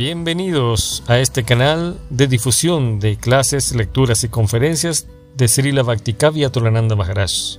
[0.00, 5.06] Bienvenidos a este canal de difusión de clases, lecturas y conferencias
[5.36, 7.58] de Srila Bhaktikavya Tolananda Maharaj.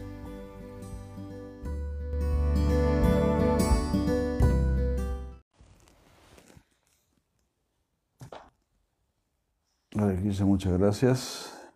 [9.95, 11.71] Hare muchas gracias.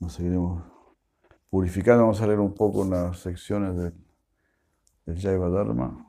[0.00, 0.62] Nos seguiremos
[1.50, 2.04] purificando.
[2.04, 3.92] Vamos a leer un poco las secciones del,
[5.04, 6.07] del Jaiva Dharma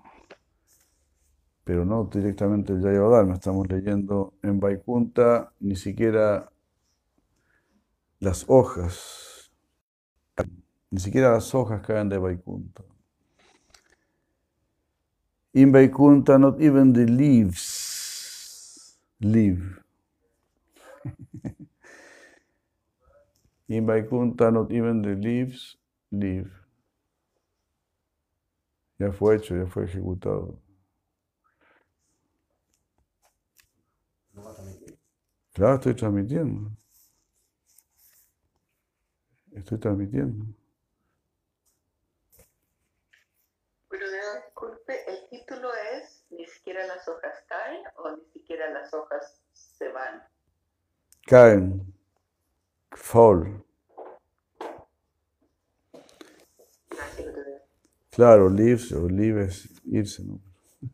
[1.69, 3.35] pero no directamente el Jaya Dharma.
[3.35, 6.51] Estamos leyendo en Vaikunta ni siquiera
[8.19, 9.51] las hojas,
[10.89, 12.83] ni siquiera las hojas caen de Vaikunta.
[15.53, 19.79] In Vaikunta, not even the leaves live.
[23.67, 25.77] In Vaikunta, not even the leaves
[26.09, 26.49] live.
[28.97, 30.59] Ya fue hecho, ya fue ejecutado.
[35.59, 36.71] Claro, estoy transmitiendo.
[39.51, 40.45] Estoy transmitiendo.
[43.91, 49.89] Disculpe, el título es Ni siquiera las hojas caen o ni siquiera las hojas se
[49.89, 50.23] van.
[51.27, 51.93] Caen.
[52.91, 53.61] Fall.
[58.11, 60.39] Claro, leaves o leaves, irse, ¿no?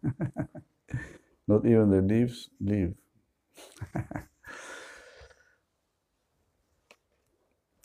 [1.45, 2.95] Not even the leaves, leave.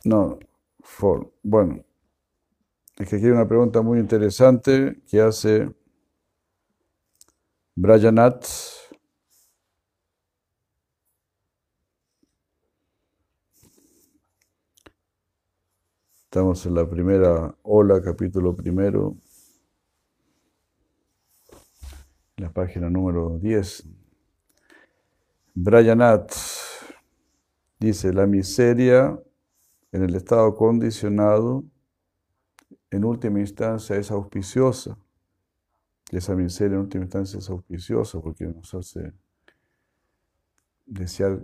[0.04, 0.38] No,
[0.80, 1.30] for.
[1.42, 1.84] Bueno,
[2.98, 5.70] es que aquí hay una pregunta muy interesante que hace
[7.76, 8.46] Brajanat.
[16.24, 19.16] Estamos en la primera ola, capítulo primero,
[22.36, 23.84] la página número 10.
[25.54, 26.32] Brajanat
[27.78, 29.18] dice, la miseria
[29.92, 31.64] en el estado condicionado,
[32.90, 34.96] en última instancia es auspiciosa.
[36.10, 39.12] Y esa miseria en última instancia es auspiciosa porque nos hace
[40.86, 41.40] desear,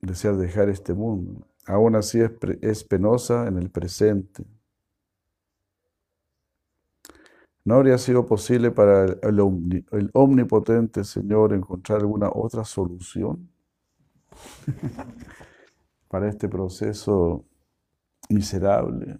[0.00, 1.46] desear dejar este mundo.
[1.66, 4.44] Aún así es, es penosa en el presente.
[7.64, 13.50] ¿No habría sido posible para el, el omnipotente Señor encontrar alguna otra solución
[16.08, 17.44] para este proceso
[18.28, 19.18] miserable?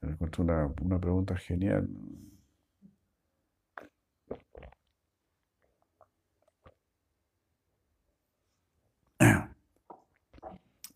[0.00, 1.88] Me encontré una, una pregunta genial.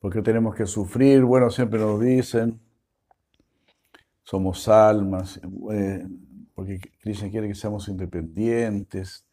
[0.04, 1.22] ¿Por qué tenemos que sufrir?
[1.22, 2.60] Bueno, siempre nos dicen,
[4.22, 5.40] somos almas,
[5.72, 6.06] eh,
[6.54, 9.26] porque Krishna quiere que seamos independientes,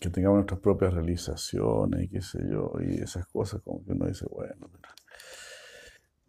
[0.00, 4.06] que tengamos nuestras propias realizaciones y qué sé yo, y esas cosas como que uno
[4.06, 4.68] dice, bueno,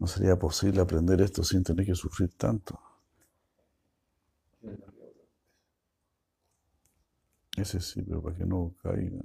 [0.04, 2.78] no sería posible aprender esto sin tener que sufrir tanto.
[7.56, 9.22] Ese sí, pero para que no caiga.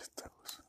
[0.00, 0.64] Esta cosa.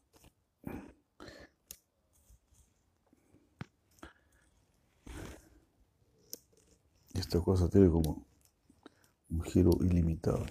[7.14, 8.26] Esta cosa tiene como
[9.30, 10.46] un giro ilimitado.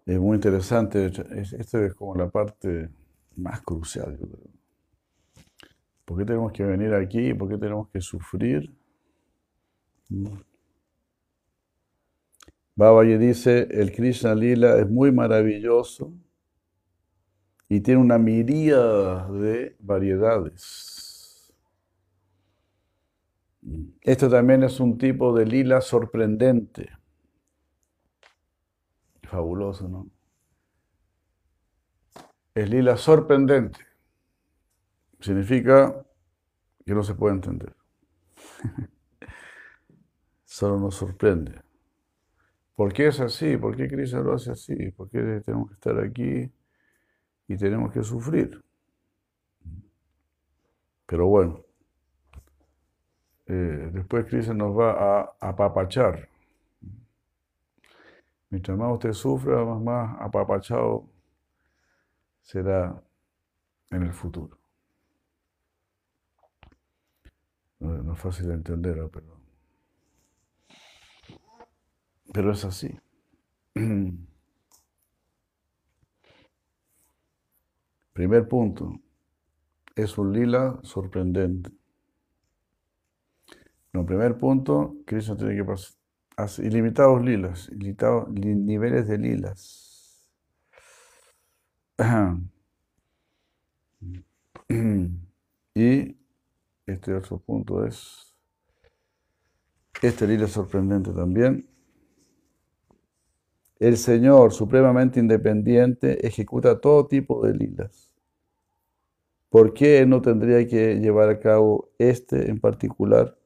[0.05, 2.91] Es muy interesante, esta es como la parte
[3.37, 4.19] más crucial.
[6.05, 7.33] ¿Por qué tenemos que venir aquí?
[7.35, 8.75] ¿Por qué tenemos que sufrir?
[12.75, 16.13] Babaji dice, el Krishna Lila es muy maravilloso
[17.69, 21.53] y tiene una miríada de variedades.
[24.01, 26.91] Esto también es un tipo de lila sorprendente.
[29.33, 30.11] Fabuloso, ¿no?
[32.55, 33.81] Es lila sorprendente.
[35.21, 36.05] Significa
[36.85, 37.75] que no se puede entender.
[40.45, 41.63] Solo nos sorprende.
[42.75, 43.57] ¿Por qué es así?
[43.57, 44.91] ¿Por qué Cristo lo hace así?
[44.91, 46.53] ¿Por qué tenemos que estar aquí
[47.49, 48.63] y tenemos que sufrir?
[51.07, 51.65] Pero bueno,
[53.47, 56.32] eh, después Cristo nos va a apapachar.
[58.53, 61.09] Mientras más usted sufra, más, apapachado
[62.43, 63.03] será
[63.89, 64.59] en el futuro.
[67.81, 69.41] No, es fácil de entender, pero,
[72.31, 72.95] pero es así.
[78.13, 79.01] Primer punto,
[79.97, 81.71] es un lila sorprendente.
[83.95, 86.02] No, primer punto, Krishna tiene que pasar
[86.59, 90.29] ilimitados lilas, ilimitados niveles de lilas.
[95.75, 96.17] Y
[96.87, 98.35] este otro punto es,
[100.03, 101.67] este lila sorprendente también.
[103.79, 108.13] El Señor, supremamente independiente, ejecuta todo tipo de lilas.
[109.49, 113.37] ¿Por qué no tendría que llevar a cabo este en particular?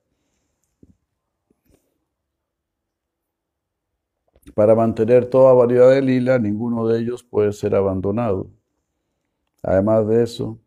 [4.57, 8.51] Para mantener toda variedad de lila, ninguno de ellos puede ser abandonado.
[9.63, 10.59] Además de eso,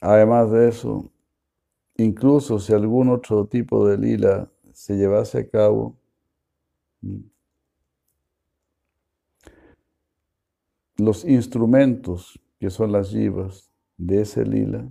[0.00, 1.10] además de eso,
[1.96, 5.98] incluso si algún otro tipo de lila se llevase a cabo,
[7.02, 7.18] mm,
[10.98, 14.88] los instrumentos que son las yivas de ese lila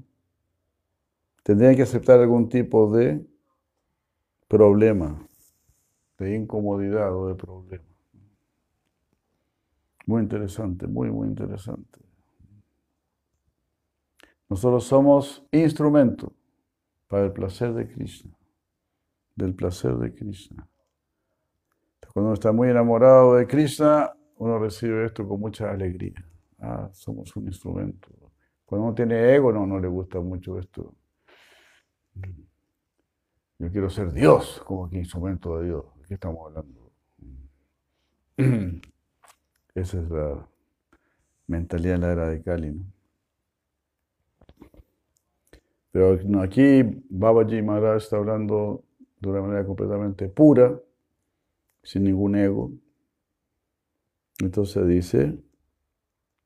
[1.44, 3.26] tendrían que aceptar algún tipo de
[4.50, 5.26] problema,
[6.18, 7.86] de incomodidad o de problema.
[10.06, 12.00] Muy interesante, muy, muy interesante.
[14.50, 16.34] Nosotros somos instrumento
[17.08, 18.36] para el placer de Krishna,
[19.36, 20.68] del placer de Krishna.
[22.12, 26.26] Cuando uno está muy enamorado de Krishna, uno recibe esto con mucha alegría.
[26.58, 28.10] Ah, somos un instrumento.
[28.66, 30.96] Cuando uno tiene ego, no, no le gusta mucho esto.
[33.60, 35.86] Yo quiero ser Dios, como que instrumento de Dios.
[35.98, 36.92] ¿De qué estamos hablando?
[39.76, 40.48] Esa es la
[41.48, 42.72] mentalidad de la era de Cali.
[42.72, 42.86] ¿no?
[45.92, 48.86] Pero aquí Babaji Maharaj está hablando
[49.20, 50.80] de una manera completamente pura,
[51.84, 52.72] sin ningún ego.
[54.40, 55.38] Entonces dice,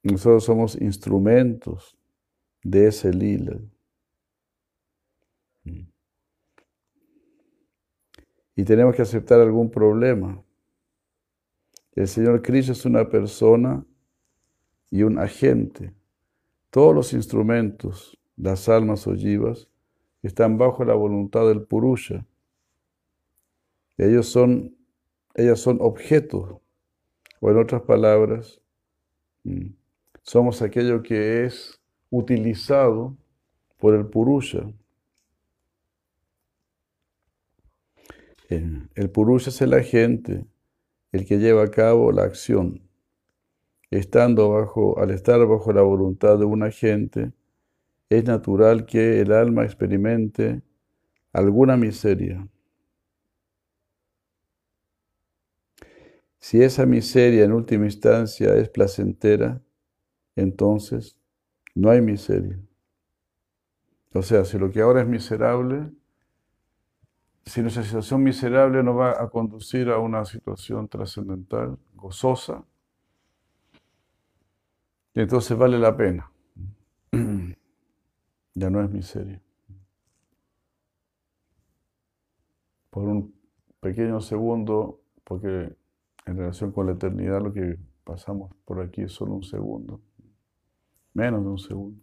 [0.01, 1.98] nosotros somos instrumentos
[2.63, 3.59] de ese lila.
[8.55, 10.44] Y tenemos que aceptar algún problema.
[11.95, 13.85] El Señor Cristo es una persona
[14.89, 15.94] y un agente.
[16.69, 19.67] Todos los instrumentos, las almas ojivas,
[20.21, 22.25] están bajo la voluntad del Purusha.
[23.97, 24.75] Ellos son,
[25.35, 26.57] ellas son objetos,
[27.39, 28.61] o en otras palabras,
[29.44, 29.67] mm,
[30.21, 31.79] somos aquello que es
[32.09, 33.17] utilizado
[33.77, 34.71] por el Purusha.
[38.95, 40.45] El Purusha es el agente,
[41.11, 42.81] el que lleva a cabo la acción.
[43.91, 47.31] Estando bajo, al estar bajo la voluntad de un agente,
[48.09, 50.61] es natural que el alma experimente
[51.31, 52.47] alguna miseria.
[56.39, 59.61] Si esa miseria en última instancia es placentera,
[60.35, 61.17] entonces
[61.73, 62.59] no hay miseria.
[64.13, 65.91] O sea, si lo que ahora es miserable
[67.45, 72.63] si nuestra situación miserable nos va a conducir a una situación trascendental, gozosa,
[75.13, 76.31] entonces vale la pena.
[78.56, 79.42] Ya no es miseria.
[82.92, 83.34] Por un
[83.80, 85.75] pequeño segundo, porque
[86.28, 90.02] en relación con la eternidad lo que pasamos por aquí es solo un segundo,
[91.16, 92.00] menos de un segundo.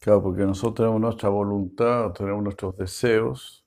[0.00, 3.66] Claro, porque nosotros tenemos nuestra voluntad, tenemos nuestros deseos,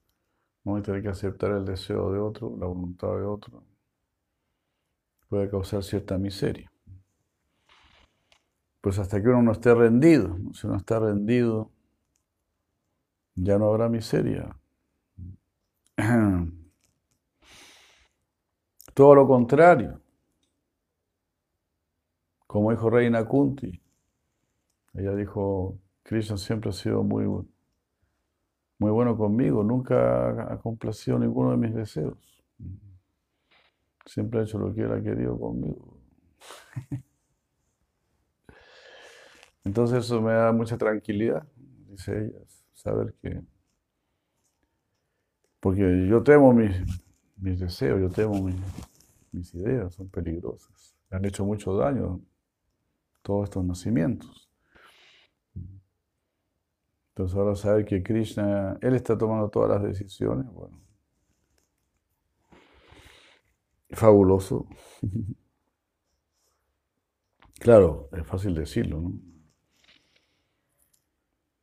[0.63, 3.63] vamos a tener que aceptar el deseo de otro, la voluntad de otro.
[5.29, 6.71] Puede causar cierta miseria.
[8.81, 11.71] Pues hasta que uno no esté rendido, si uno está rendido,
[13.35, 14.57] ya no habrá miseria.
[18.95, 20.01] Todo lo contrario.
[22.47, 23.79] Como dijo Reina Kunti,
[24.93, 27.25] ella dijo, Krishna siempre ha sido muy,
[28.77, 32.43] muy bueno conmigo, nunca ha complacido ninguno de mis deseos.
[34.05, 35.97] Siempre ha hecho lo que él ha querido conmigo.
[39.63, 41.47] Entonces eso me da mucha tranquilidad,
[41.87, 42.39] dice ella,
[42.73, 43.41] saber que...
[45.61, 46.75] Porque yo temo mis,
[47.37, 48.55] mis deseos, yo temo mis,
[49.31, 50.97] mis ideas, son peligrosas.
[51.09, 52.19] Me han hecho mucho daño
[53.21, 54.52] todos estos nacimientos.
[57.13, 60.79] Entonces ahora saber que Krishna, él está tomando todas las decisiones, bueno,
[63.91, 64.67] fabuloso.
[67.59, 69.13] Claro, es fácil decirlo, ¿no?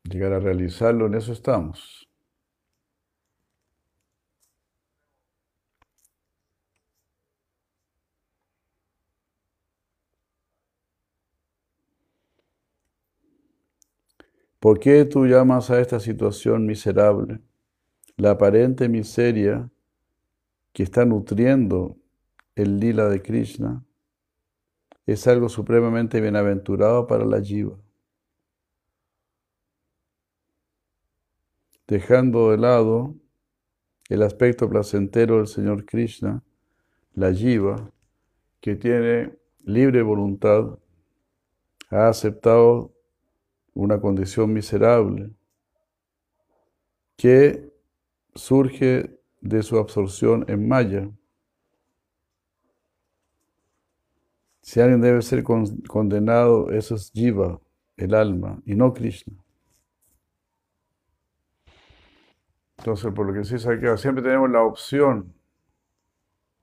[0.04, 2.09] Llegar a realizarlo, en eso estamos.
[14.60, 17.40] ¿Por qué tú llamas a esta situación miserable?
[18.18, 19.70] La aparente miseria
[20.74, 21.96] que está nutriendo
[22.54, 23.82] el lila de Krishna
[25.06, 27.78] es algo supremamente bienaventurado para la jiva.
[31.88, 33.14] Dejando de lado
[34.10, 36.44] el aspecto placentero del Señor Krishna,
[37.14, 37.90] la jiva,
[38.60, 40.78] que tiene libre voluntad,
[41.88, 42.92] ha aceptado
[43.74, 45.30] una condición miserable
[47.16, 47.70] que
[48.34, 51.10] surge de su absorción en Maya.
[54.62, 57.60] Si alguien debe ser condenado, eso es Jiva,
[57.96, 59.34] el alma, y no Krishna.
[62.78, 65.34] Entonces, por lo que aquí, siempre tenemos la opción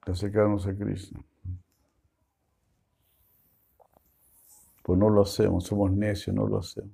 [0.06, 1.24] de acercarnos a Krishna.
[4.88, 6.94] Pues no lo hacemos, somos necios, no lo hacemos.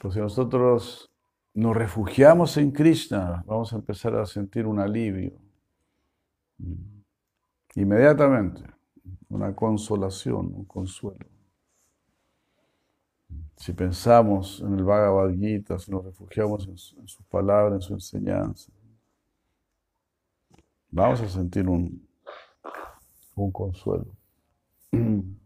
[0.00, 1.12] Pues si nosotros
[1.54, 5.38] nos refugiamos en Krishna, vamos a empezar a sentir un alivio.
[7.76, 8.64] Inmediatamente,
[9.28, 11.26] una consolación, un consuelo.
[13.58, 18.72] Si pensamos en el Bhagavad Gita, si nos refugiamos en, sus palabras, en su enseñanza,
[20.90, 22.08] vamos a sentir un,
[23.36, 24.16] un consuelo.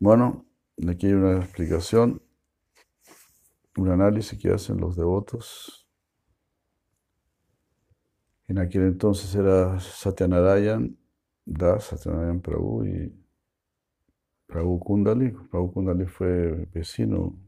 [0.00, 0.46] Bueno,
[0.88, 2.22] aquí hay una explicación,
[3.76, 5.88] un análisis que hacen los devotos.
[8.46, 10.96] En aquel entonces era Satyanarayan
[11.44, 13.12] Das, Satyanarayan Prabhu y
[14.46, 15.30] Prabhu Kundali.
[15.50, 17.47] Prabhu Kundali fue vecino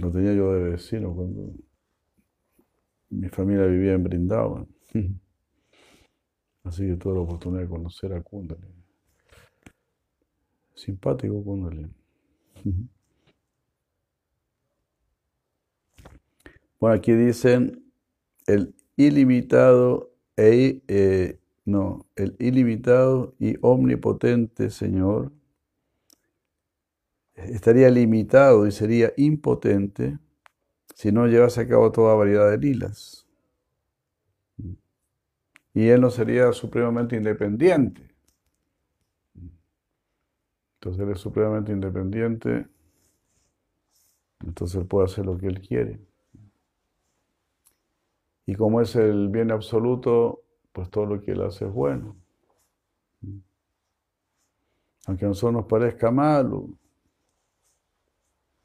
[0.00, 1.52] lo tenía yo de vecino cuando
[3.10, 4.66] mi familia vivía en Brindavan.
[6.64, 8.66] Así que tuve la oportunidad de conocer a Kundali.
[10.74, 11.86] Simpático Kundali.
[16.78, 17.84] Bueno, aquí dicen
[18.46, 25.30] el ilimitado e, eh, no, el ilimitado y omnipotente Señor
[27.46, 30.18] estaría limitado y sería impotente
[30.94, 33.26] si no llevase a cabo toda variedad de lilas.
[35.72, 38.10] Y él no sería supremamente independiente.
[40.74, 42.66] Entonces él es supremamente independiente,
[44.42, 46.00] entonces él puede hacer lo que él quiere.
[48.46, 50.42] Y como es el bien absoluto,
[50.72, 52.16] pues todo lo que él hace es bueno.
[55.06, 56.70] Aunque a nosotros nos parezca malo,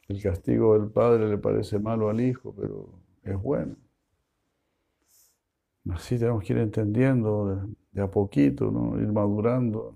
[0.08, 2.90] el castigo del padre le parece malo al hijo, pero
[3.24, 3.76] es bueno.
[5.90, 8.66] Así tenemos que ir entendiendo de, a poquito,
[9.00, 9.96] ir madurando.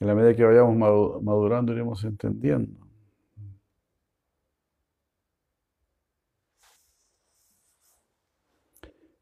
[0.00, 0.76] En la medida que vayamos
[1.22, 2.84] madurando, iremos entendiendo.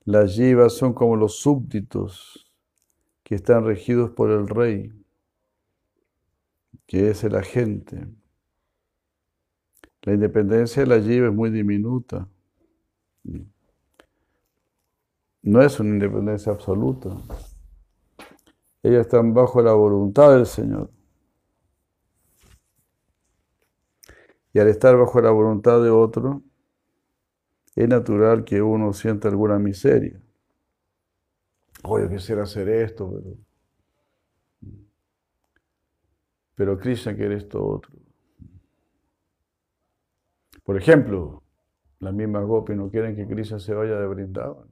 [0.04, 2.52] Las yivas son como los súbditos
[3.22, 4.92] que están regidos por el rey,
[6.86, 8.08] que es el agente.
[10.02, 12.28] La independencia de la jiva es muy diminuta.
[15.42, 17.10] No es una independencia absoluta.
[18.82, 20.90] Ellas están bajo la voluntad del Señor.
[24.52, 26.42] Y al estar bajo la voluntad de otro,
[27.74, 30.20] es natural que uno sienta alguna miseria.
[31.84, 33.36] Oye, quisiera hacer esto, pero.
[36.54, 37.92] Pero Krishna quiere esto otro.
[40.64, 41.42] Por ejemplo,
[41.98, 44.68] las mismas Gopi no quieren que Krishna se vaya de Brindavan.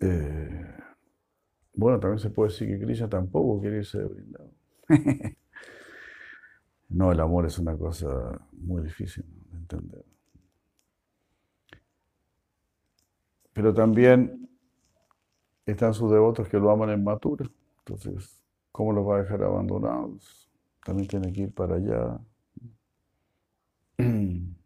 [0.00, 0.66] Eh,
[1.74, 4.52] bueno, también se puede decir que Krishna tampoco quiere irse de Brindavan.
[6.88, 8.08] no, el amor es una cosa
[8.52, 10.04] muy difícil de entender.
[13.52, 14.48] Pero también
[15.66, 17.50] están sus devotos que lo aman en Matura.
[17.80, 18.40] Entonces,
[18.72, 20.48] ¿cómo los va a dejar abandonados?
[20.84, 22.18] También tiene que ir para allá.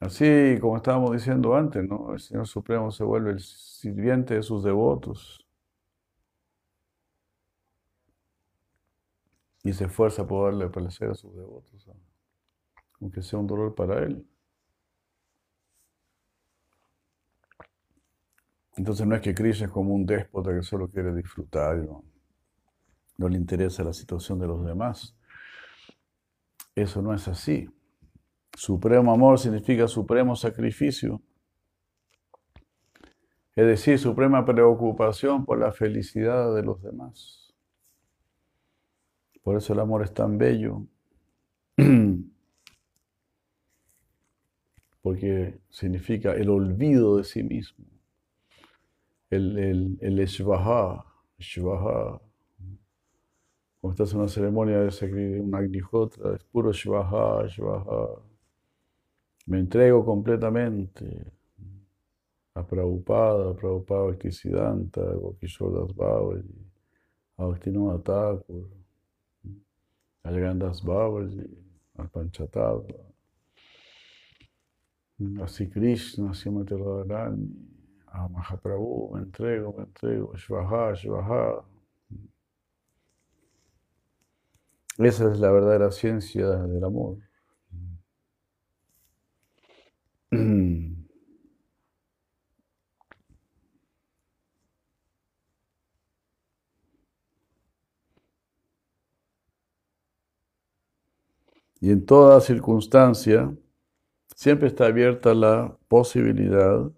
[0.00, 2.12] Así como estábamos diciendo antes, ¿no?
[2.12, 5.46] El Señor Supremo se vuelve el sirviente de sus devotos
[9.62, 11.88] y se esfuerza por darle placer a sus devotos,
[13.00, 14.26] aunque sea un dolor para él.
[18.76, 22.04] Entonces no es que Krishna es como un déspota que solo quiere disfrutar, no,
[23.18, 25.16] no le interesa la situación de los demás.
[26.76, 27.68] Eso no es así.
[28.54, 31.22] Supremo amor significa supremo sacrificio.
[33.54, 37.54] Es decir, suprema preocupación por la felicidad de los demás.
[39.42, 40.82] Por eso el amor es tan bello.
[45.00, 47.86] Porque significa el olvido de sí mismo.
[49.30, 51.06] El, el, el Shvaha,
[53.86, 58.20] Cuando estás en una ceremonia de un Agnihotra, es puro Shvaha, Shvaha.
[59.46, 61.30] Me entrego completamente
[62.54, 66.42] a Prabhupada, a Prabhupada Bhaktisiddhanta, a Gokishore Das Babaji,
[67.36, 68.66] a Bhaktivinoda Thakur,
[70.24, 71.48] a Yagandas Babaji,
[71.96, 72.98] al Panchatattva,
[75.44, 77.50] a Sri Krishna, a Radharani,
[78.12, 81.75] a Mahaprabhu, me entrego, me entrego, Shvaha, Shvaha.
[84.98, 87.18] Esa es la verdadera ciencia del amor.
[101.78, 103.54] Y en toda circunstancia
[104.34, 106.90] siempre está abierta la posibilidad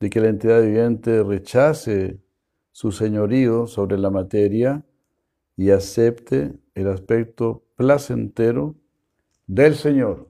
[0.00, 2.20] de que la entidad viviente rechace
[2.72, 4.84] su señorío sobre la materia
[5.56, 8.74] y acepte el aspecto placentero
[9.46, 10.28] del Señor.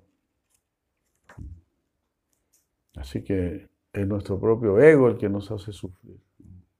[2.96, 6.18] Así que es nuestro propio ego el que nos hace sufrir,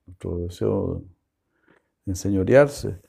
[0.06, 1.02] nuestro deseo
[2.04, 3.00] de enseñorearse.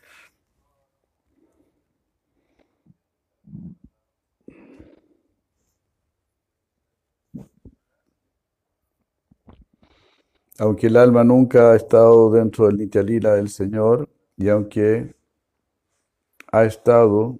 [10.57, 15.15] aunque el alma nunca ha estado dentro del Nityalila del Señor y aunque
[16.55, 17.37] ha estado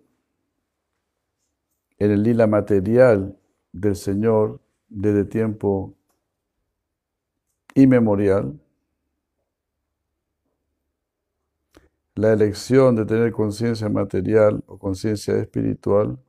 [1.98, 3.40] en el lila material
[3.72, 5.96] del Señor desde tiempo
[7.76, 8.60] inmemorial,
[12.16, 16.20] la elección de tener conciencia material o conciencia espiritual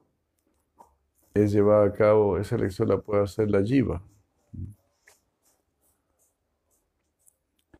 [1.34, 4.00] es llevada a cabo, esa elección la puede hacer la jiva.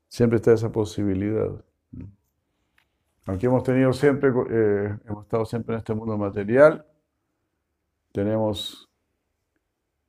[0.08, 1.65] Siempre está esa posibilidad.
[3.26, 6.86] Aunque hemos tenido siempre, eh, hemos estado siempre en este mundo material,
[8.12, 8.88] tenemos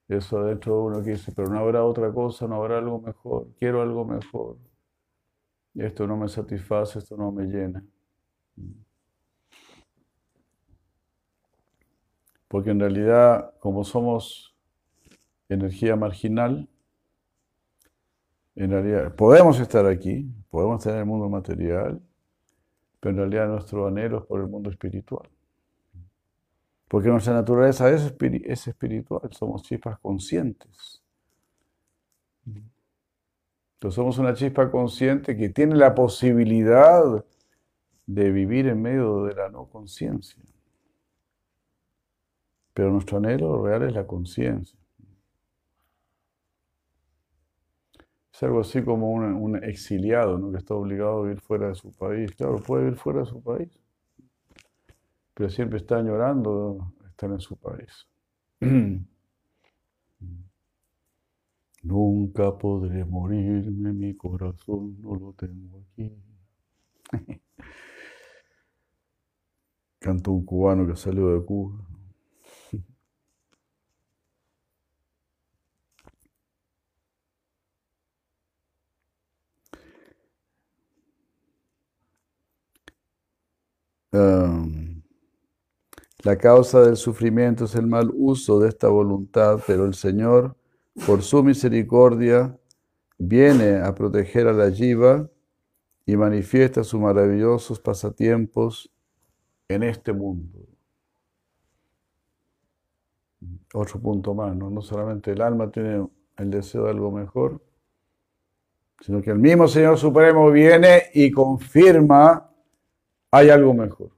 [0.08, 3.47] eso dentro de uno que dice, pero no habrá otra cosa, no habrá algo mejor,
[3.60, 4.58] quiero algo mejor.
[5.73, 7.84] Esto no me satisface, esto no me llena.
[12.47, 14.56] Porque en realidad, como somos
[15.49, 16.69] energía marginal,
[18.56, 22.01] en realidad, podemos estar aquí, podemos en el mundo material,
[22.99, 25.29] pero en realidad nuestro anhelo es por el mundo espiritual.
[26.88, 28.13] Porque nuestra naturaleza es,
[28.67, 31.03] espiritual, somos chispas conscientes.
[32.45, 37.25] Entonces somos una chispa consciente que tiene la posibilidad
[38.05, 40.41] de vivir en medio de la no conciencia.
[42.73, 44.79] Pero nuestro anhelo real es la conciencia.
[48.38, 50.52] Es algo así como un, exiliado, ¿no?
[50.52, 52.32] que está obligado a vivir fuera de su país.
[52.36, 53.71] Claro, puede vivir fuera de su país,
[55.34, 58.08] pero siempre está añorando estar en su país.
[61.82, 66.15] Nunca podré morirme, mi corazón no lo tengo aquí.
[69.97, 71.84] Cantó un cubano que salió de Cuba.
[86.23, 90.56] La causa del sufrimiento es el mal uso de esta voluntad, pero el Señor,
[91.06, 92.58] por su misericordia,
[93.17, 95.30] viene a proteger a la jiva
[96.06, 98.91] y manifiesta sus maravillosos pasatiempos
[99.67, 100.60] en este mundo.
[103.73, 104.69] Otro punto más, ¿no?
[104.69, 107.62] no solamente el alma tiene el deseo de algo mejor,
[109.01, 112.49] sino que el mismo Señor Supremo viene y confirma
[113.32, 114.12] hay algo mejor.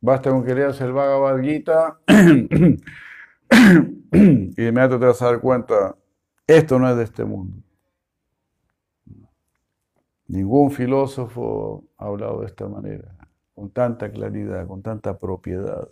[0.00, 1.54] Basta con que leas el Bhagavad y
[4.62, 5.96] de inmediato te vas a dar cuenta,
[6.46, 7.56] esto no es de este mundo.
[10.26, 13.16] Ningún filósofo ha hablado de esta manera,
[13.54, 15.88] con tanta claridad, con tanta propiedad.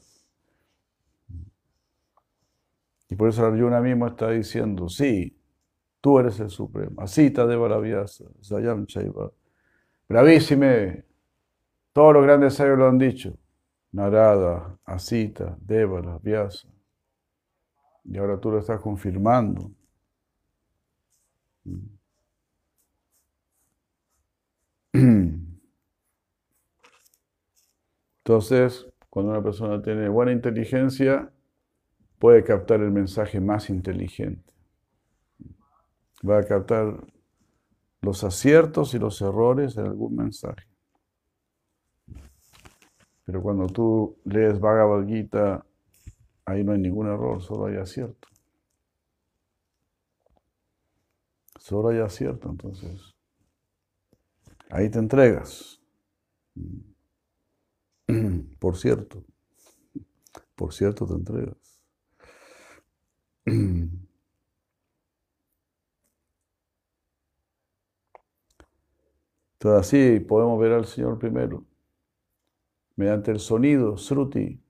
[3.09, 5.39] Y por eso Arjuna mismo está diciendo, sí,
[6.03, 7.01] Tú eres el supremo.
[7.01, 9.31] Asita de Baravyasa, Sayam Chaiva.
[10.09, 11.05] Bravísime.
[11.93, 13.37] Todos los grandes sabios lo han dicho.
[13.93, 16.69] Narada, Asita, Devara, Vyasa.
[18.05, 19.71] Y ahora tú lo estás confirmando.
[28.25, 31.31] Entonces, cuando una persona tiene buena inteligencia,
[32.19, 34.55] puede captar el mensaje más inteligente.
[36.29, 37.05] Va a captar
[38.01, 40.72] los aciertos y los errores de algún mensaje.
[43.25, 45.65] Pero cuando tú lees Bhagavad Gita,
[46.45, 48.29] ahí no hay ningún error, solo hay acierto.
[51.59, 53.15] Solo hay acierto, entonces.
[54.71, 55.81] Ahí te entregas.
[58.59, 59.25] Por cierto,
[60.55, 61.81] por cierto te entregas.
[63.47, 63.99] Entonces
[69.81, 71.65] así podemos ver al Señor primero,
[72.97, 74.61] mediante el sonido, Sruti.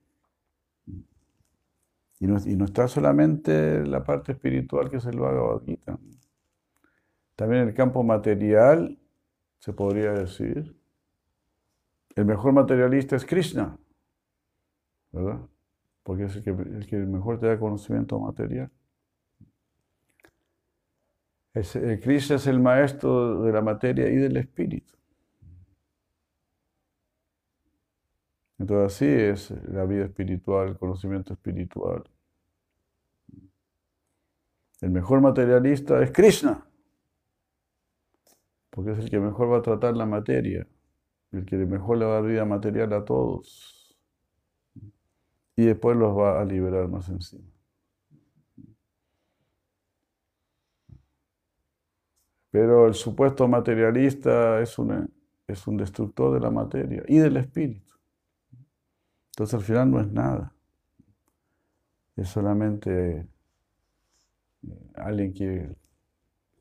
[2.20, 5.98] Y no, está solamente la parte espiritual que se lo haga Gita.
[7.34, 8.96] También el campo material,
[9.58, 10.76] se podría decir,
[12.14, 13.76] el mejor materialista es Krishna,
[15.10, 15.40] ¿verdad?
[16.04, 18.70] Porque es el que, el que mejor te da conocimiento material.
[21.54, 24.94] Es, el Krishna es el maestro de la materia y del espíritu.
[28.62, 32.04] Entonces así es la vida espiritual, el conocimiento espiritual.
[34.80, 36.64] El mejor materialista es Krishna,
[38.70, 40.64] porque es el que mejor va a tratar la materia,
[41.32, 43.98] el que mejor le va a dar vida material a todos,
[45.56, 47.50] y después los va a liberar más encima.
[52.52, 54.76] Pero el supuesto materialista es,
[55.48, 57.91] es un destructor de la materia y del espíritu.
[59.32, 60.52] Entonces al final no es nada.
[62.16, 63.26] Es solamente eh,
[64.94, 65.74] alguien que,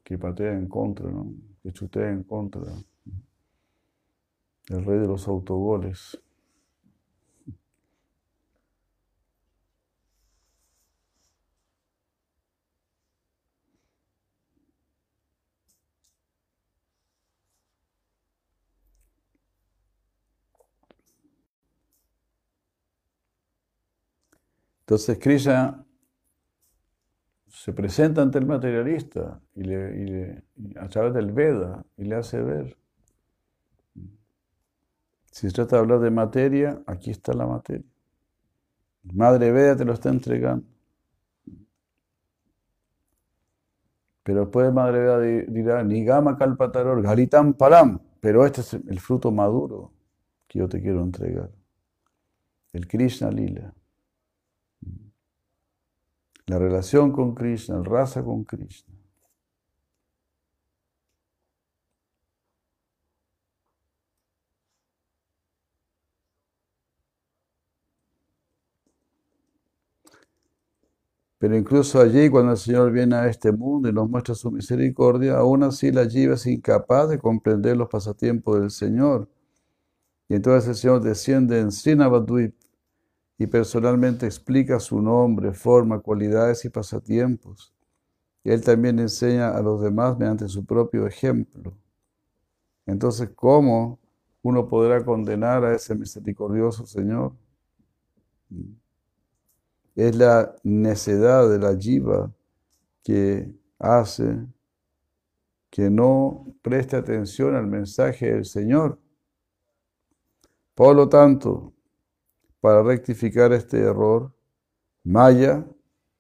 [0.03, 1.34] que patea en contra, ¿no?
[1.62, 2.63] que chutea en contra.
[4.69, 6.17] El rey de los autogoles.
[24.91, 25.86] Entonces Krishna
[27.47, 30.43] se presenta ante el materialista y, le,
[30.75, 32.75] a través del Veda y le hace ver.
[35.32, 37.86] Si se trata de hablar de materia, aquí está la materia.
[39.04, 40.65] Madre Veda te lo está entregando.
[44.23, 47.97] Pero después Madre Veda dirá, Nigama Kalpataror, Galitam Param.
[48.19, 49.93] Pero este es el fruto maduro
[50.49, 51.49] que yo te quiero entregar.
[52.73, 53.73] El Krishna Lila
[56.47, 58.93] la relación con Krishna, el raza con Krishna.
[71.41, 75.38] Pero incluso allí, cuando el Señor viene a este mundo y nos muestra su misericordia,
[75.38, 79.27] aún así la jiva es incapaz de comprender los pasatiempos del Señor.
[80.30, 82.54] Y entonces el Señor desciende en Srinavadvip
[83.41, 87.73] y personalmente explica su nombre, forma, cualidades y pasatiempos.
[88.43, 91.75] Él también enseña a los demás mediante su propio ejemplo.
[92.86, 93.99] Entonces, ¿cómo
[94.43, 97.34] uno podrá condenar a ese misericordioso Señor?
[99.95, 102.32] Es la necedad de la jiva
[103.04, 104.38] que hace
[105.71, 108.99] que no preste atención al mensaje del Señor.
[110.75, 111.73] Por lo tanto,
[112.62, 114.32] para rectificar este error,
[115.04, 115.65] Maya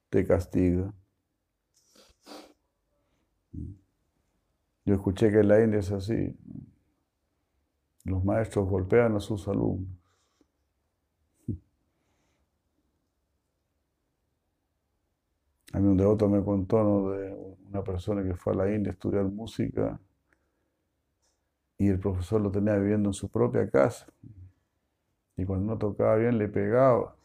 [0.09, 0.91] te castiga.
[4.83, 6.35] Yo escuché que en la India es así.
[8.03, 9.87] Los maestros golpean a sus alumnos.
[15.73, 17.33] A mí un devoto me contó de
[17.69, 19.99] una persona que fue a la India a estudiar música
[21.77, 24.07] y el profesor lo tenía viviendo en su propia casa.
[25.41, 27.15] Y cuando no tocaba bien le pegaba.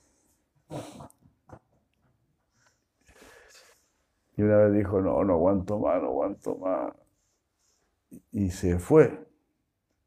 [4.34, 6.94] Y una vez dijo, no, no aguanto más, no aguanto más.
[8.32, 9.22] Y se fue.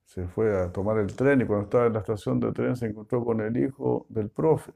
[0.06, 2.88] Se fue a tomar el tren y cuando estaba en la estación de tren se
[2.88, 4.74] encontró con el hijo del profe.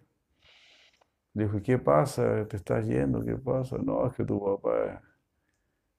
[1.33, 2.47] Dijo, ¿qué pasa?
[2.47, 3.25] ¿Te estás yendo?
[3.25, 3.77] ¿Qué pasa?
[3.79, 5.01] No, es que tu papá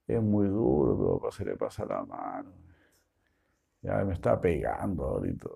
[0.07, 2.53] es muy duro, todo se le pasa la mano.
[3.83, 5.49] Ya me está pegando ahorita.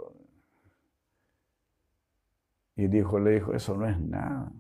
[2.78, 4.52] Y el hijo le dijo, eso no es nada.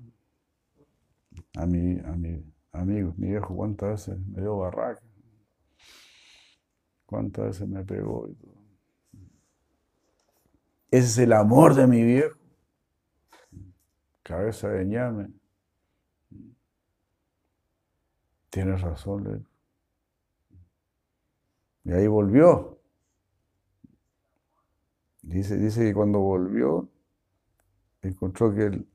[1.54, 5.00] A mi, a mi amigo, mi viejo, ¿cuántas veces me dio barraca?
[7.06, 8.56] ¿Cuántas veces me pegó y todo?
[10.90, 12.36] Ese es el amor de mi viejo.
[14.24, 15.28] Cabeza de ñame.
[18.50, 19.46] Tienes razón,
[21.84, 22.80] le Y ahí volvió.
[25.22, 26.88] Dice, dice que cuando volvió,
[28.02, 28.86] encontró que el,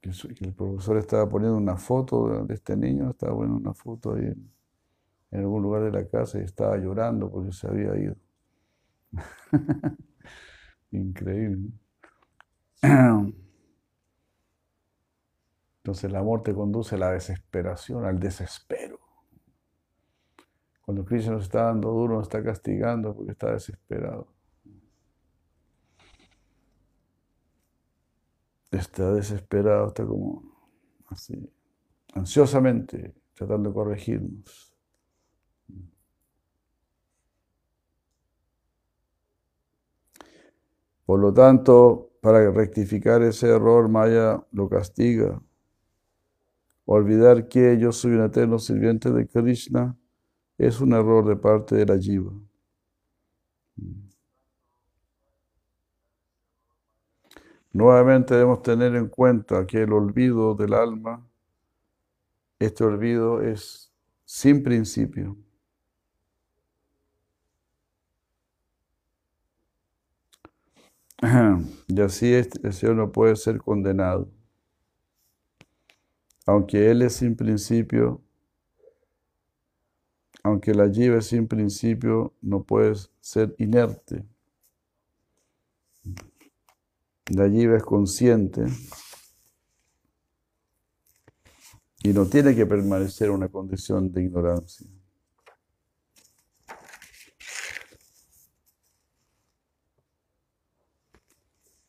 [0.00, 4.24] que el profesor estaba poniendo una foto de, este niño, estaba poniendo una foto ahí
[4.24, 4.50] en,
[5.32, 8.16] algún lugar de la casa y estaba llorando porque se había ido.
[10.92, 11.70] Increíble.
[15.86, 18.98] Entonces el amor te conduce a la desesperación, al desespero.
[20.86, 24.35] Cuando Cristo nos está dando duro, nos está castigando porque está desesperado.
[28.70, 30.42] Está desesperado, está como
[31.08, 31.50] así,
[32.14, 34.76] ansiosamente tratando de corregirnos.
[41.04, 45.40] Por lo tanto, para rectificar ese error, Maya lo castiga.
[46.84, 49.96] Olvidar que yo soy un eterno sirviente de Krishna
[50.58, 52.32] es un error de parte de la Jiva.
[57.76, 61.28] Nuevamente debemos tener en cuenta que el olvido del alma,
[62.58, 63.92] este olvido es
[64.24, 65.36] sin principio.
[71.88, 74.30] Y así este Señor no puede ser condenado.
[76.46, 78.22] Aunque Él es sin principio,
[80.42, 84.24] aunque la lleva es sin principio, no puede ser inerte.
[87.34, 88.64] La lleva es consciente
[92.04, 94.86] y no tiene que permanecer en una condición de ignorancia.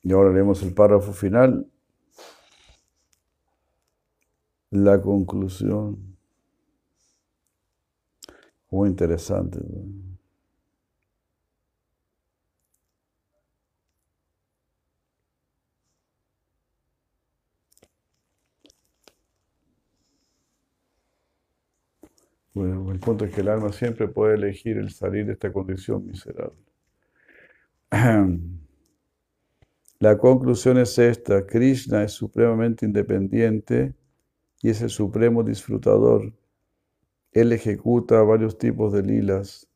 [0.02, 1.70] Y ahora leemos el párrafo final,
[4.72, 6.18] la conclusión.
[8.72, 9.60] Muy interesante.
[22.66, 26.58] El punto es que el alma siempre puede elegir el salir de esta condición miserable.
[30.00, 33.96] La conclusión es esta, Krishna es supremamente independiente
[34.62, 36.34] y es el supremo disfrutador.
[37.32, 39.68] Él ejecuta varios tipos de lilas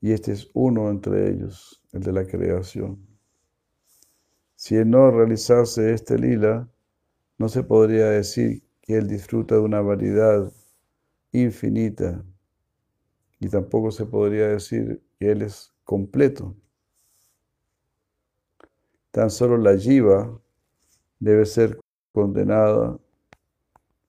[0.00, 3.06] y este es uno entre ellos, el de la creación.
[4.54, 6.68] Si él no realizase este lila,
[7.36, 10.50] no se podría decir que él disfruta de una variedad
[11.32, 12.24] infinita
[13.40, 16.56] y tampoco se podría decir que él es completo.
[19.10, 20.40] Tan solo la yiva
[21.18, 21.78] debe ser
[22.12, 22.98] condenada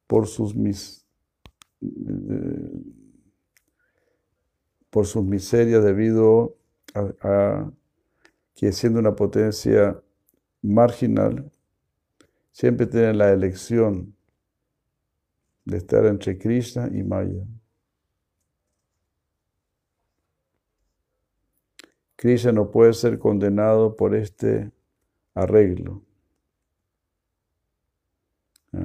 [0.08, 1.06] por sus, mis,
[4.90, 6.58] por sus miserias debido
[6.96, 7.72] a,
[8.56, 10.02] que siendo una potencia
[10.62, 11.52] marginal,
[12.52, 14.16] siempre tiene la elección
[15.70, 17.46] de estar entre Krishna y Maya.
[22.16, 24.72] Krishna no puede ser condenado por este
[25.34, 26.02] arreglo.
[28.74, 28.80] Ah,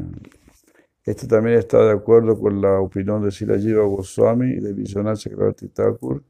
[1.05, 5.68] este también está de acuerdo con la opinión de Jiva Goswami y de Vishwanath Chakravarti
[5.68, 6.23] Thakur,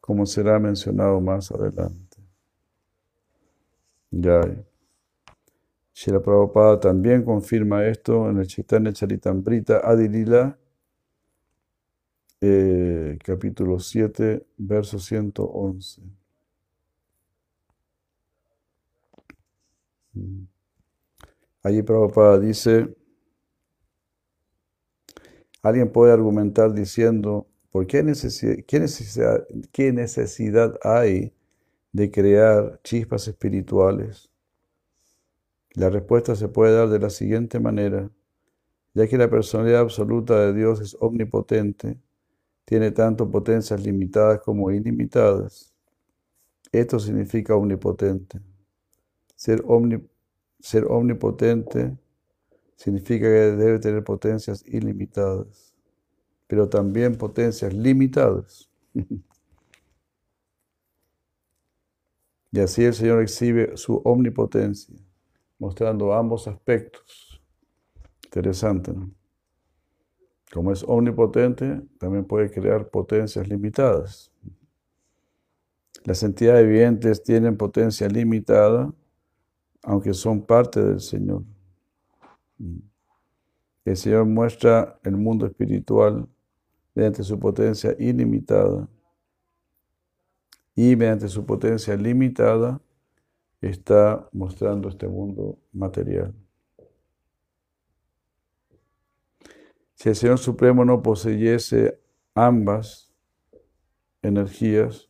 [0.00, 2.18] como será mencionado más adelante.
[4.10, 4.40] Ya.
[5.94, 10.58] Shila Prabhupada también confirma esto en el Chaitanya Charitamrita Adilila,
[12.40, 16.02] eh, capítulo 7, verso 111.
[21.62, 22.92] Allí Prabhupada dice,
[25.62, 28.56] alguien puede argumentar diciendo, ¿por qué necesidad,
[29.72, 31.32] qué necesidad hay
[31.92, 34.33] de crear chispas espirituales?
[35.74, 38.10] La respuesta se puede dar de la siguiente manera,
[38.94, 41.98] ya que la personalidad absoluta de Dios es omnipotente,
[42.64, 45.74] tiene tanto potencias limitadas como ilimitadas.
[46.72, 48.40] Esto significa omnipotente.
[49.36, 49.64] Ser,
[50.88, 51.96] omnipotente
[52.76, 55.74] significa que debe tener potencias ilimitadas.
[56.48, 58.70] pero también potencias limitadas.
[62.52, 64.96] Y así el Señor exhibe su omnipotencia,
[65.58, 67.40] mostrando ambos aspectos.
[68.24, 68.92] Interesante.
[70.52, 74.30] Como es omnipotente, también puede crear potencias limitadas.
[76.04, 78.92] Las entidades vivientes tienen potencia limitada,
[79.82, 81.42] aunque son parte del Señor.
[83.84, 86.28] El Señor muestra el mundo espiritual
[86.94, 88.88] mediante su potencia ilimitada
[90.76, 92.80] y mediante su potencia limitada
[93.68, 96.34] está mostrando este mundo material.
[99.94, 101.98] Si el Señor Supremo no poseyese
[102.34, 103.10] ambas
[104.20, 105.08] energías,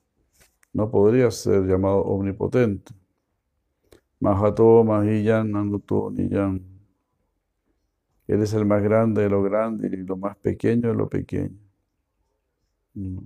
[0.73, 2.93] no podría ser llamado omnipotente.
[4.21, 6.65] Mahato, Mahiyan, Nanduto, Niyan.
[8.27, 11.59] Él es el más grande de lo grande y lo más pequeño de lo pequeño.
[12.95, 13.19] Mm.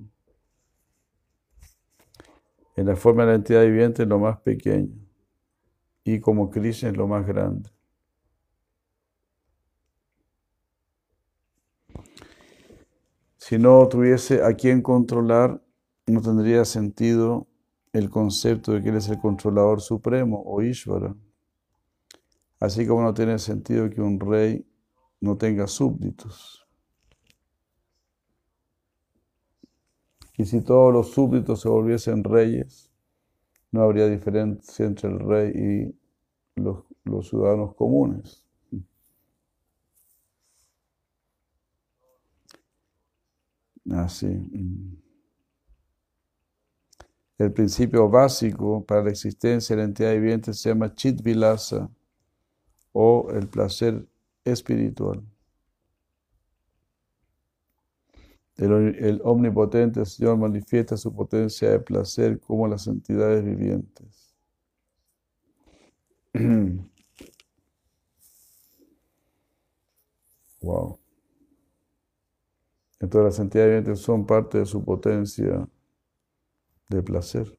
[2.76, 5.07] En la forma de la entidad viviente lo más pequeño
[6.14, 7.68] y como Krishna es lo más grande.
[13.36, 15.62] Si no tuviese a quien controlar,
[16.06, 17.46] no tendría sentido
[17.92, 21.14] el concepto de que Él es el controlador supremo o Ishvara.
[22.58, 24.66] Así como no tiene sentido que un rey
[25.20, 26.66] no tenga súbditos.
[30.38, 32.90] Y si todos los súbditos se volviesen reyes,
[33.70, 35.97] no habría diferencia entre el rey
[36.58, 38.44] los, ciudadanos comunes.
[43.90, 44.26] Así.
[44.26, 44.98] Mm.
[47.38, 51.88] El principio básico para la existencia de la entidad viviente se llama chit vilasa
[52.92, 54.04] o el placer
[54.44, 55.22] espiritual.
[58.56, 64.27] El, omnipotente Señor manifiesta su potencia de placer como las entidades vivientes.
[70.62, 70.98] wow.
[73.00, 75.68] Entonces las entidades vivientes son parte de su potencia
[76.88, 77.56] de placer.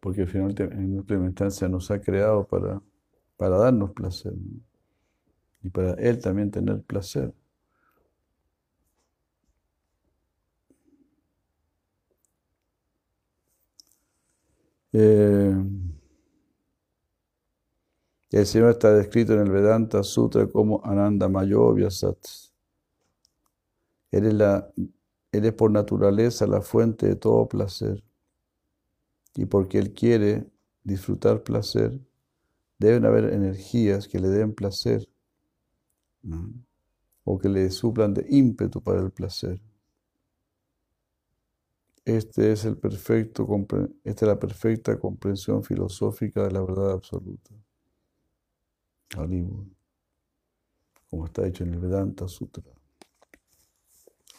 [0.00, 2.80] Porque finalmente en última instancia nos ha creado para,
[3.36, 4.32] para darnos placer
[5.62, 7.32] y para Él también tener placer.
[15.00, 15.54] Eh,
[18.30, 21.88] el Señor está descrito en el Vedanta Sutra como Ananda Mayovya
[24.10, 24.42] Él
[25.30, 28.02] él es por naturaleza la fuente de todo placer.
[29.36, 30.50] Y porque Él quiere
[30.82, 32.00] disfrutar placer,
[32.78, 35.08] deben haber energías que le den placer
[37.22, 39.60] o que le suplan de ímpetu para el placer.
[42.08, 43.46] Este es el perfecto,
[44.02, 47.50] esta es la perfecta comprensión filosófica de la verdad absoluta.
[51.10, 52.64] Como está dicho en el Vedanta Sutra.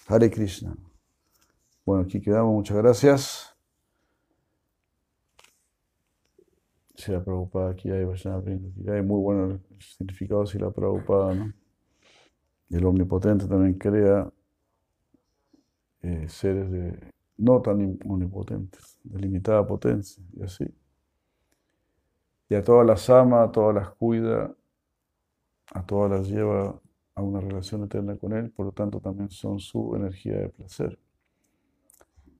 [0.08, 0.76] Hare Krishna.
[1.86, 2.56] Bueno, aquí quedamos.
[2.56, 3.56] Muchas gracias.
[6.96, 11.54] Si la preocupada aquí hay, hay muy bueno el significado si la preocupada, ¿no?
[12.72, 14.28] El omnipotente también crea
[16.02, 20.66] eh, seres de no tan omnipotentes, de limitada potencia, y así.
[22.50, 24.54] Y a todas las ama, a todas las cuida,
[25.74, 26.80] a todas las lleva
[27.16, 31.00] a una relación eterna con Él, por lo tanto también son su energía de placer.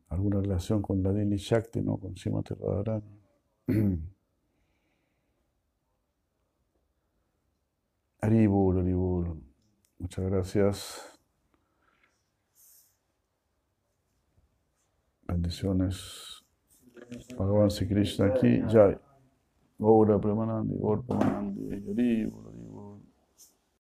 [0.10, 1.98] Alguna relación con la Dini Shakti, ¿no?
[1.98, 3.20] Con Simati Radharani.
[8.22, 9.38] Aribur, Aribur.
[10.00, 11.19] Muchas gracias.
[15.30, 16.44] Bendiciones.
[17.38, 18.98] Bhagavan Sri Krishna aquí, Jai.
[19.78, 22.28] Gaura Premanandi, Gaur Premanandi,